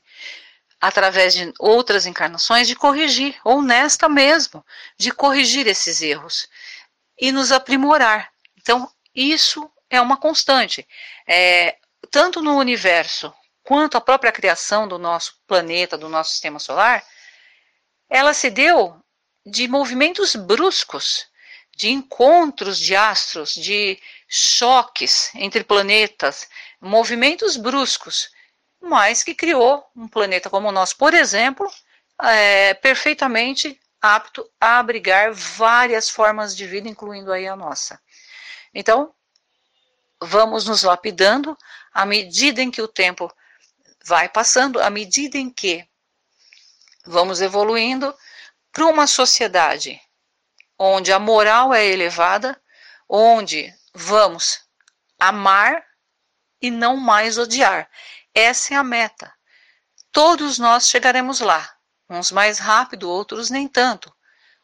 através 0.80 1.34
de 1.34 1.52
outras 1.58 2.06
encarnações, 2.06 2.66
de 2.66 2.74
corrigir, 2.74 3.38
ou 3.44 3.62
nesta 3.62 4.08
mesmo, 4.08 4.64
de 4.98 5.10
corrigir 5.10 5.66
esses 5.66 6.02
erros 6.02 6.48
e 7.18 7.32
nos 7.32 7.52
aprimorar. 7.52 8.30
Então, 8.56 8.90
isso 9.14 9.70
é 9.88 10.00
uma 10.00 10.16
constante. 10.16 10.86
É, 11.26 11.76
tanto 12.10 12.42
no 12.42 12.56
universo 12.56 13.32
quanto 13.62 13.96
a 13.96 14.00
própria 14.00 14.32
criação 14.32 14.88
do 14.88 14.98
nosso 14.98 15.34
planeta, 15.46 15.98
do 15.98 16.08
nosso 16.08 16.30
sistema 16.30 16.58
solar, 16.58 17.04
ela 18.08 18.34
se 18.34 18.50
deu 18.50 19.00
de 19.46 19.68
movimentos 19.68 20.34
bruscos 20.34 21.30
de 21.76 21.88
encontros 21.90 22.78
de 22.78 22.94
astros, 22.94 23.54
de 23.54 23.98
choques 24.28 25.30
entre 25.34 25.64
planetas, 25.64 26.46
movimentos 26.80 27.56
bruscos, 27.56 28.30
mas 28.80 29.22
que 29.22 29.34
criou 29.34 29.84
um 29.96 30.06
planeta 30.06 30.50
como 30.50 30.68
o 30.68 30.72
nosso, 30.72 30.96
por 30.98 31.14
exemplo, 31.14 31.70
é, 32.22 32.74
perfeitamente 32.74 33.80
apto 34.00 34.46
a 34.60 34.78
abrigar 34.78 35.32
várias 35.32 36.10
formas 36.10 36.54
de 36.54 36.66
vida, 36.66 36.88
incluindo 36.88 37.32
aí 37.32 37.48
a 37.48 37.56
nossa. 37.56 38.00
Então, 38.74 39.14
vamos 40.20 40.66
nos 40.66 40.82
lapidando 40.82 41.56
à 41.92 42.04
medida 42.04 42.60
em 42.62 42.70
que 42.70 42.82
o 42.82 42.88
tempo 42.88 43.32
vai 44.04 44.28
passando, 44.28 44.80
à 44.80 44.90
medida 44.90 45.38
em 45.38 45.50
que 45.50 45.86
vamos 47.06 47.40
evoluindo 47.40 48.14
para 48.72 48.86
uma 48.86 49.06
sociedade 49.06 50.00
onde 50.78 51.12
a 51.12 51.18
moral 51.18 51.74
é 51.74 51.86
elevada, 51.86 52.58
onde 53.08 53.74
vamos 53.94 54.60
amar 55.18 55.84
e 56.62 56.70
não 56.70 56.96
mais 56.96 57.36
odiar. 57.36 57.90
Essa 58.34 58.74
é 58.74 58.76
a 58.76 58.82
meta. 58.82 59.30
Todos 60.10 60.58
nós 60.58 60.88
chegaremos 60.88 61.40
lá, 61.40 61.76
uns 62.08 62.32
mais 62.32 62.58
rápido, 62.58 63.10
outros 63.10 63.50
nem 63.50 63.68
tanto. 63.68 64.10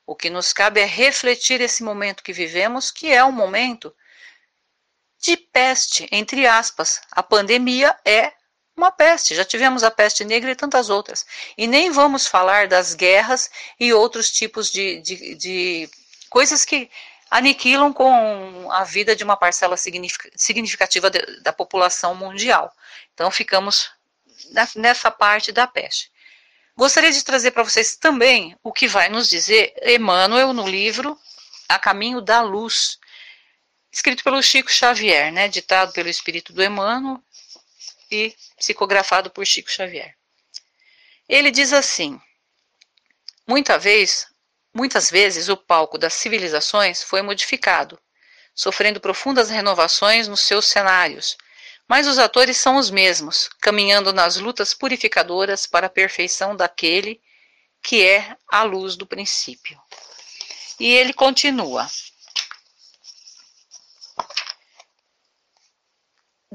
O 0.07 0.17
que 0.17 0.31
nos 0.31 0.53
cabe 0.53 0.81
é 0.81 0.87
refletir 0.87 1.61
esse 1.61 1.83
momento 1.83 2.23
que 2.23 2.33
vivemos, 2.33 2.91
que 2.91 3.13
é 3.13 3.23
um 3.25 3.33
momento 3.33 3.95
de 5.27 5.37
peste, 5.37 6.09
entre 6.13 6.47
aspas. 6.47 7.01
A 7.11 7.23
pandemia 7.23 7.95
é 8.05 8.33
uma 8.77 8.93
peste. 8.93 9.35
Já 9.35 9.45
tivemos 9.45 9.83
a 9.83 9.91
peste 9.91 10.25
negra 10.25 10.51
e 10.53 10.57
tantas 10.57 10.89
outras. 10.89 11.27
E 11.59 11.67
nem 11.67 11.91
vamos 11.91 12.27
falar 12.27 12.69
das 12.69 12.95
guerras 12.95 13.51
e 13.79 13.93
outros 13.93 14.31
tipos 14.31 14.71
de, 14.71 15.01
de, 15.01 15.35
de 15.35 15.91
coisas 16.31 16.65
que 16.65 16.89
aniquilam 17.31 17.93
com 17.93 18.71
a 18.71 18.85
vida 18.85 19.17
de 19.17 19.25
uma 19.25 19.37
parcela 19.37 19.77
significativa 19.77 21.11
da 21.11 21.53
população 21.53 22.15
mundial. 22.15 22.73
Então, 23.13 23.31
ficamos 23.31 23.91
nessa 24.77 25.11
parte 25.11 25.51
da 25.51 25.67
peste. 25.67 26.11
Gostaria 26.77 27.11
de 27.11 27.25
trazer 27.25 27.51
para 27.51 27.65
vocês 27.65 27.97
também 27.97 28.57
o 28.63 28.73
que 28.73 28.87
vai 28.87 29.09
nos 29.09 29.29
dizer 29.29 29.75
Emmanuel 29.83 30.53
no 30.53 30.69
livro 30.69 31.19
A 31.69 31.79
Caminho 31.79 32.21
da 32.21 32.43
Luz, 32.43 32.99
escrito 33.97 34.23
pelo 34.23 34.43
Chico 34.43 34.71
Xavier, 34.71 35.33
né, 35.33 35.49
ditado 35.49 35.91
pelo 35.95 36.11
espírito 36.11 36.53
do 36.53 36.63
Emmanuel 36.63 37.19
e 38.11 38.37
psicografado 38.59 39.31
por 39.31 39.47
Chico 39.47 39.71
Xavier. 39.71 40.15
Ele 41.27 41.51
diz 41.51 41.73
assim: 41.73 42.21
Muita 43.49 43.79
vez, 43.79 44.27
muitas 44.73 45.11
vezes 45.11 45.49
o 45.49 45.57
palco 45.57 45.97
das 45.97 46.13
civilizações 46.13 47.03
foi 47.03 47.23
modificado, 47.23 47.99
sofrendo 48.55 49.01
profundas 49.01 49.49
renovações 49.49 50.29
nos 50.29 50.41
seus 50.41 50.67
cenários, 50.67 51.35
mas 51.89 52.07
os 52.07 52.19
atores 52.19 52.59
são 52.59 52.77
os 52.77 52.91
mesmos, 52.91 53.49
caminhando 53.63 54.13
nas 54.13 54.37
lutas 54.37 54.75
purificadoras 54.75 55.67
para 55.67 55.87
a 55.87 55.91
perfeição 55.91 56.55
daquele 56.55 57.19
que 57.83 58.07
é 58.07 58.37
a 58.47 58.63
luz 58.63 58.95
do 58.95 59.07
princípio. 59.07 59.81
E 60.79 60.87
ele 60.87 61.15
continua: 61.15 61.89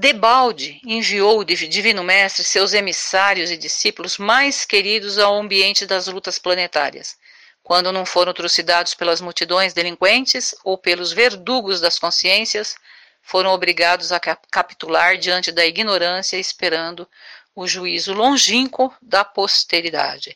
Debalde 0.02 0.82
enviou 0.84 1.38
o 1.38 1.46
Divino 1.46 2.04
Mestre 2.04 2.44
seus 2.44 2.74
emissários 2.74 3.52
e 3.52 3.56
discípulos 3.56 4.18
mais 4.18 4.66
queridos 4.66 5.20
ao 5.20 5.36
ambiente 5.36 5.86
das 5.86 6.08
lutas 6.08 6.40
planetárias, 6.40 7.20
quando 7.62 7.92
não 7.92 8.04
foram 8.04 8.34
trucidados 8.34 8.96
pelas 8.96 9.22
multidões 9.22 9.76
delinquentes 9.76 10.56
ou 10.64 10.76
pelos 10.76 11.12
verdugos 11.12 11.80
das 11.80 12.00
consciências, 12.00 12.76
foram 13.22 13.52
obrigados 13.52 14.12
a 14.12 14.20
capitular 14.20 15.20
diante 15.20 15.52
da 15.52 15.68
ignorância, 15.68 16.36
esperando 16.36 17.08
o 17.56 17.68
juízo 17.68 18.12
longínquo 18.12 18.92
da 19.04 19.24
posteridade. 19.24 20.36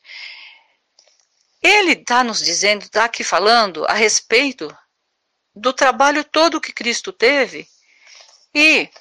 Ele 1.60 1.94
está 1.94 2.24
nos 2.24 2.40
dizendo, 2.40 2.84
está 2.84 3.06
aqui 3.06 3.24
falando 3.24 3.84
a 3.86 3.94
respeito 3.94 4.72
do 5.56 5.74
trabalho 5.74 6.24
todo 6.24 6.62
que 6.62 6.72
Cristo 6.72 7.12
teve 7.12 7.68
e 8.54 8.92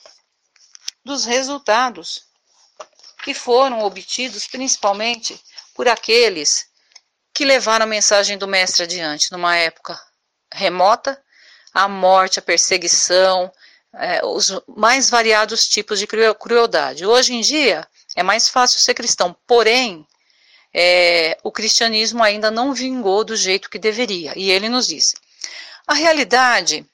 dos 1.05 1.25
resultados 1.25 2.25
que 3.23 3.35
foram 3.35 3.83
obtidos 3.83 4.47
principalmente 4.47 5.41
por 5.75 5.89
aqueles 5.89 6.67
que 7.33 7.45
levaram 7.45 7.85
a 7.85 7.89
mensagem 7.89 8.39
do 8.39 8.47
Mestre 8.47 8.85
adiante 8.85 9.33
numa 9.33 9.57
época 9.57 10.01
remota, 10.53 11.21
a 11.73 11.89
morte, 11.89 12.39
a 12.39 12.43
perseguição, 12.43 13.53
é, 13.95 14.25
os 14.25 14.53
mais 14.69 15.11
variados 15.11 15.69
tipos 15.69 15.99
de 15.99 16.07
crueldade. 16.07 17.05
Hoje 17.05 17.35
em 17.35 17.41
dia 17.41 17.87
é 18.15 18.23
mais 18.23 18.49
fácil 18.49 18.81
ser 18.81 18.95
cristão, 18.95 19.37
porém 19.47 20.07
é, 20.73 21.37
o 21.43 21.51
cristianismo 21.51 22.23
ainda 22.23 22.51
não 22.51 22.73
vingou 22.73 23.25
do 23.25 23.37
jeito 23.37 23.71
que 23.71 23.79
deveria. 23.79 24.33
E 24.37 24.51
ele 24.51 24.69
nos 24.69 24.87
diz: 24.87 25.15
a 25.87 25.95
realidade 25.95 26.87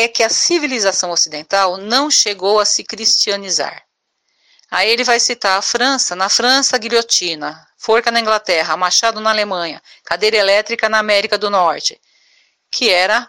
é 0.00 0.06
que 0.06 0.22
a 0.22 0.28
civilização 0.28 1.10
ocidental 1.10 1.76
não 1.76 2.08
chegou 2.08 2.60
a 2.60 2.64
se 2.64 2.84
cristianizar. 2.84 3.82
Aí 4.70 4.88
ele 4.88 5.02
vai 5.02 5.18
citar 5.18 5.58
a 5.58 5.62
França, 5.62 6.14
na 6.14 6.28
França, 6.28 6.78
guilhotina, 6.78 7.66
forca 7.76 8.08
na 8.12 8.20
Inglaterra, 8.20 8.76
machado 8.76 9.20
na 9.20 9.30
Alemanha, 9.30 9.82
cadeira 10.04 10.36
elétrica 10.36 10.88
na 10.88 11.00
América 11.00 11.36
do 11.36 11.50
Norte, 11.50 12.00
que 12.70 12.88
era 12.88 13.28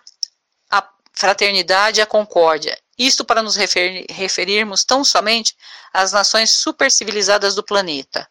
a 0.69 0.87
fraternidade 1.11 2.01
e 2.01 2.03
a 2.03 2.05
concórdia. 2.05 2.77
Isto 2.95 3.25
para 3.25 3.41
nos 3.41 3.55
refer 3.55 4.05
referirmos 4.07 4.83
tão 4.83 5.03
somente 5.03 5.57
às 5.91 6.11
nações 6.11 6.51
supercivilizadas 6.51 7.55
do 7.55 7.63
planeta. 7.63 8.29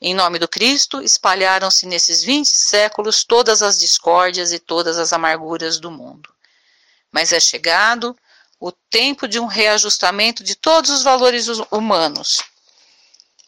Em 0.00 0.14
nome 0.14 0.38
do 0.38 0.46
Cristo, 0.46 1.02
espalharam-se 1.02 1.84
nesses 1.84 2.22
20 2.22 2.46
séculos 2.46 3.24
todas 3.24 3.60
as 3.60 3.76
discórdias 3.76 4.52
e 4.52 4.60
todas 4.60 4.98
as 4.98 5.12
amarguras 5.12 5.80
do 5.80 5.90
mundo 5.90 6.35
mas 7.16 7.32
é 7.32 7.40
chegado 7.40 8.14
o 8.60 8.70
tempo 8.70 9.26
de 9.26 9.40
um 9.40 9.46
reajustamento 9.46 10.44
de 10.44 10.54
todos 10.54 10.90
os 10.90 11.02
valores 11.02 11.46
humanos. 11.70 12.42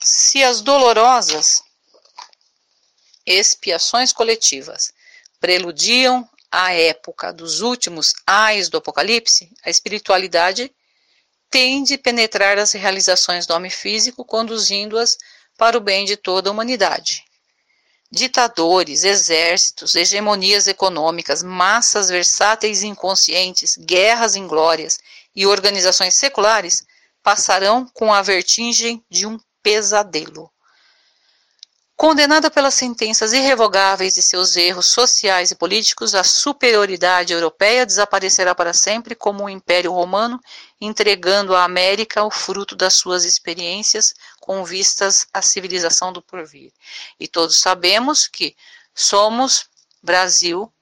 Se 0.01 0.43
as 0.43 0.63
dolorosas 0.63 1.63
expiações 3.27 4.11
coletivas 4.11 4.91
preludiam 5.39 6.27
a 6.51 6.73
época 6.73 7.31
dos 7.31 7.61
últimos 7.61 8.15
ais 8.27 8.71
do 8.71 8.79
Apocalipse, 8.79 9.53
a 9.63 9.69
espiritualidade 9.69 10.75
tende 11.51 11.93
a 11.93 11.99
penetrar 11.99 12.57
as 12.59 12.73
realizações 12.73 13.47
do 13.47 13.53
homem 13.53 13.71
físico, 13.71 14.25
conduzindo-as 14.25 15.19
para 15.59 15.77
o 15.77 15.81
bem 15.81 16.07
de 16.07 16.17
toda 16.17 16.49
a 16.49 16.53
humanidade 16.53 17.28
ditadores, 18.11 19.05
exércitos, 19.05 19.95
hegemonias 19.95 20.67
econômicas, 20.67 21.43
massas 21.43 22.09
versáteis 22.09 22.83
e 22.83 22.87
inconscientes, 22.87 23.77
guerras 23.77 24.35
inglórias 24.35 24.99
e 25.37 25.47
organizações 25.47 26.15
seculares 26.15 26.87
passarão 27.23 27.87
com 27.93 28.13
a 28.13 28.23
vertigem 28.23 29.05
de 29.11 29.27
um 29.27 29.39
pesadelo. 29.63 30.51
Condenada 32.01 32.49
pelas 32.49 32.75
sentenças 32.75 33.33
irrevogáveis 33.33 34.15
de 34.15 34.23
seus 34.23 34.57
erros 34.57 34.87
sociais 34.87 35.51
e 35.51 35.57
políticos, 35.57 36.15
a 36.15 36.23
superioridade 36.23 37.33
europeia 37.33 37.85
desaparecerá 37.85 38.55
para 38.55 38.73
sempre 38.73 39.17
como 39.17 39.45
o 39.45 39.51
Império 39.51 39.93
Romano, 39.93 40.41
entregando 40.81 41.57
à 41.57 41.65
América 41.65 42.23
o 42.23 42.31
fruto 42.31 42.77
das 42.77 42.95
suas 42.95 43.25
experiências 43.25 44.15
com 44.49 44.65
vistas 44.65 45.27
à 45.31 45.43
civilização 45.43 46.11
do 46.11 46.23
porvir. 46.23 46.73
E 47.21 47.29
todos 47.29 47.59
sabemos 47.59 48.27
que 48.27 48.57
somos 48.95 49.67
Brasil, 50.03 50.73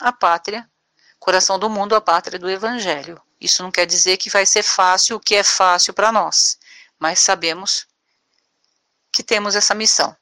a 0.00 0.12
pátria, 0.12 0.68
coração 1.16 1.56
do 1.56 1.70
mundo, 1.70 1.94
a 1.94 2.00
pátria 2.00 2.36
do 2.36 2.50
Evangelho. 2.50 3.22
Isso 3.40 3.62
não 3.62 3.70
quer 3.70 3.86
dizer 3.86 4.16
que 4.16 4.28
vai 4.28 4.44
ser 4.44 4.64
fácil 4.64 5.14
o 5.14 5.20
que 5.20 5.36
é 5.36 5.44
fácil 5.44 5.94
para 5.94 6.10
nós, 6.10 6.58
mas 6.98 7.20
sabemos 7.20 7.86
que 9.12 9.22
temos 9.22 9.54
essa 9.54 9.72
missão. 9.72 10.16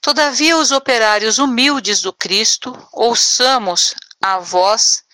Todavia, 0.00 0.56
os 0.56 0.72
operários 0.72 1.38
humildes 1.38 2.00
do 2.00 2.12
Cristo, 2.12 2.76
ouçamos 2.90 3.94
a 4.20 4.40
voz 4.40 5.04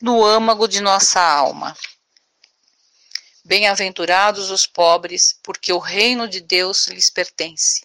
no 0.00 0.24
âmago 0.24 0.68
de 0.68 0.80
nossa 0.80 1.20
alma. 1.20 1.76
Bem-aventurados 3.44 4.50
os 4.50 4.66
pobres, 4.66 5.36
porque 5.42 5.72
o 5.72 5.78
reino 5.78 6.28
de 6.28 6.40
Deus 6.40 6.86
lhes 6.86 7.10
pertence. 7.10 7.82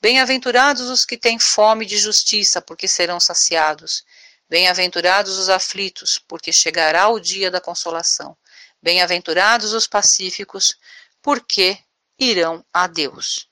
Bem-aventurados 0.00 0.88
os 0.88 1.04
que 1.04 1.16
têm 1.16 1.38
fome 1.38 1.84
de 1.84 1.98
justiça, 1.98 2.62
porque 2.62 2.86
serão 2.86 3.18
saciados. 3.18 4.04
Bem-aventurados 4.48 5.38
os 5.38 5.48
aflitos, 5.48 6.20
porque 6.28 6.52
chegará 6.52 7.08
o 7.08 7.18
dia 7.18 7.50
da 7.50 7.60
consolação. 7.60 8.36
Bem-aventurados 8.80 9.72
os 9.72 9.86
pacíficos, 9.86 10.76
porque 11.20 11.78
irão 12.18 12.64
a 12.72 12.86
Deus. 12.86 13.48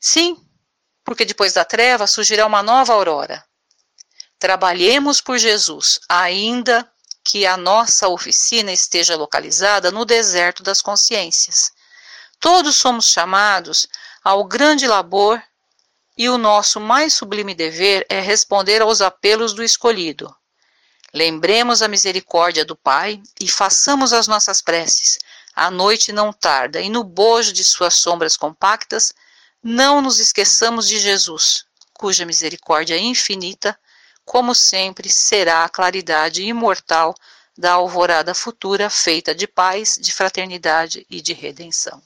Sim, 0.00 0.36
porque 1.04 1.24
depois 1.24 1.52
da 1.52 1.64
treva 1.64 2.06
surgirá 2.06 2.46
uma 2.46 2.62
nova 2.62 2.92
aurora. 2.92 3.44
Trabalhemos 4.38 5.20
por 5.20 5.38
Jesus, 5.38 6.00
ainda 6.08 6.90
que 7.30 7.46
a 7.46 7.56
nossa 7.56 8.08
oficina 8.08 8.72
esteja 8.72 9.14
localizada 9.14 9.92
no 9.92 10.04
deserto 10.04 10.64
das 10.64 10.82
consciências. 10.82 11.70
Todos 12.40 12.74
somos 12.74 13.06
chamados 13.06 13.86
ao 14.24 14.42
grande 14.42 14.88
labor 14.88 15.40
e 16.18 16.28
o 16.28 16.36
nosso 16.36 16.80
mais 16.80 17.14
sublime 17.14 17.54
dever 17.54 18.04
é 18.08 18.20
responder 18.20 18.82
aos 18.82 19.00
apelos 19.00 19.52
do 19.52 19.62
escolhido. 19.62 20.34
Lembremos 21.14 21.82
a 21.82 21.88
misericórdia 21.88 22.64
do 22.64 22.74
Pai 22.74 23.22
e 23.40 23.48
façamos 23.48 24.12
as 24.12 24.26
nossas 24.26 24.60
preces. 24.60 25.16
A 25.54 25.70
noite 25.70 26.10
não 26.12 26.32
tarda, 26.32 26.80
e 26.80 26.88
no 26.88 27.04
bojo 27.04 27.52
de 27.52 27.62
suas 27.62 27.94
sombras 27.94 28.36
compactas, 28.36 29.14
não 29.62 30.00
nos 30.00 30.18
esqueçamos 30.18 30.88
de 30.88 30.98
Jesus, 30.98 31.64
cuja 31.94 32.24
misericórdia 32.24 32.98
infinita, 32.98 33.78
como 34.30 34.54
sempre, 34.54 35.08
será 35.10 35.64
a 35.64 35.68
claridade 35.68 36.44
imortal 36.44 37.16
da 37.58 37.72
alvorada 37.72 38.32
futura 38.32 38.88
feita 38.88 39.34
de 39.34 39.48
paz, 39.48 39.98
de 40.00 40.12
fraternidade 40.12 41.04
e 41.10 41.20
de 41.20 41.32
redenção. 41.32 42.00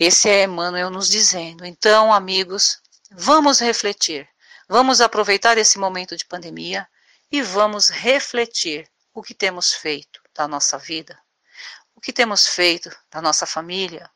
Esse 0.00 0.30
é 0.30 0.44
Emmanuel 0.44 0.88
nos 0.88 1.06
dizendo. 1.06 1.66
Então, 1.66 2.10
amigos, 2.10 2.80
vamos 3.10 3.60
refletir, 3.60 4.26
vamos 4.66 5.02
aproveitar 5.02 5.58
esse 5.58 5.78
momento 5.78 6.16
de 6.16 6.24
pandemia 6.24 6.88
e 7.30 7.42
vamos 7.42 7.90
refletir 7.90 8.90
o 9.12 9.22
que 9.22 9.34
temos 9.34 9.74
feito 9.74 10.22
da 10.34 10.48
nossa 10.48 10.78
vida, 10.78 11.20
o 11.94 12.00
que 12.00 12.14
temos 12.14 12.46
feito 12.46 12.90
da 13.10 13.20
nossa 13.20 13.44
família, 13.44 14.10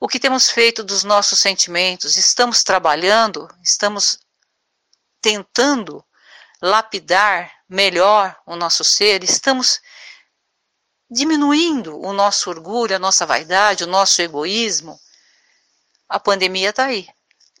o 0.00 0.08
que 0.08 0.18
temos 0.18 0.48
feito 0.48 0.82
dos 0.82 1.04
nossos 1.04 1.38
sentimentos. 1.38 2.16
Estamos 2.16 2.62
trabalhando, 2.64 3.46
estamos 3.62 4.20
tentando 5.20 6.04
lapidar 6.60 7.52
melhor 7.68 8.36
o 8.46 8.56
nosso 8.56 8.84
ser, 8.84 9.24
estamos 9.24 9.80
diminuindo 11.10 11.98
o 12.00 12.12
nosso 12.12 12.50
orgulho, 12.50 12.94
a 12.94 12.98
nossa 12.98 13.26
vaidade, 13.26 13.84
o 13.84 13.86
nosso 13.86 14.20
egoísmo. 14.22 15.00
A 16.08 16.20
pandemia 16.20 16.70
está 16.70 16.86
aí, 16.86 17.08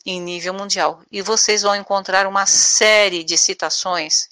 em 0.04 0.20
nível 0.20 0.54
mundial, 0.54 1.02
e 1.10 1.22
vocês 1.22 1.62
vão 1.62 1.74
encontrar 1.74 2.26
uma 2.26 2.46
série 2.46 3.24
de 3.24 3.36
citações 3.36 4.28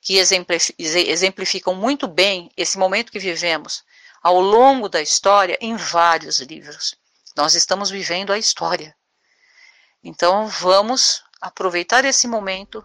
que 0.00 0.16
exemplificam 0.16 1.74
muito 1.74 2.08
bem 2.08 2.50
esse 2.56 2.76
momento 2.76 3.12
que 3.12 3.18
vivemos 3.18 3.84
ao 4.22 4.40
longo 4.40 4.88
da 4.88 5.00
história 5.00 5.56
em 5.60 5.76
vários 5.76 6.40
livros. 6.40 6.94
Nós 7.36 7.54
estamos 7.54 7.90
vivendo 7.90 8.32
a 8.32 8.38
história. 8.38 8.94
Então 10.02 10.48
vamos 10.48 11.22
aproveitar 11.42 12.04
esse 12.04 12.28
momento 12.28 12.84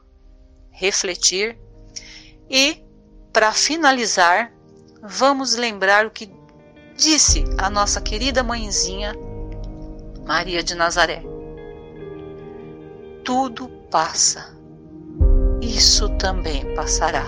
refletir 0.72 1.58
e, 2.50 2.84
para 3.32 3.54
finalizar, 3.54 4.52
vamos 5.04 5.56
lembrar 5.56 6.08
o 6.08 6.12
que 6.12 6.34
disse 6.96 7.46
a 7.60 7.70
nossa 7.70 8.02
querida 8.02 8.42
mãezinha 8.42 9.14
Maria 10.26 10.64
de 10.64 10.74
Nazaré. 10.74 11.24
Tudo 13.24 13.70
passa, 13.92 14.58
isso 15.62 16.10
também 16.18 16.74
passará. 16.74 17.26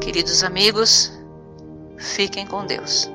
Queridos 0.00 0.42
amigos, 0.42 1.12
fiquem 1.96 2.44
com 2.44 2.66
Deus. 2.66 3.08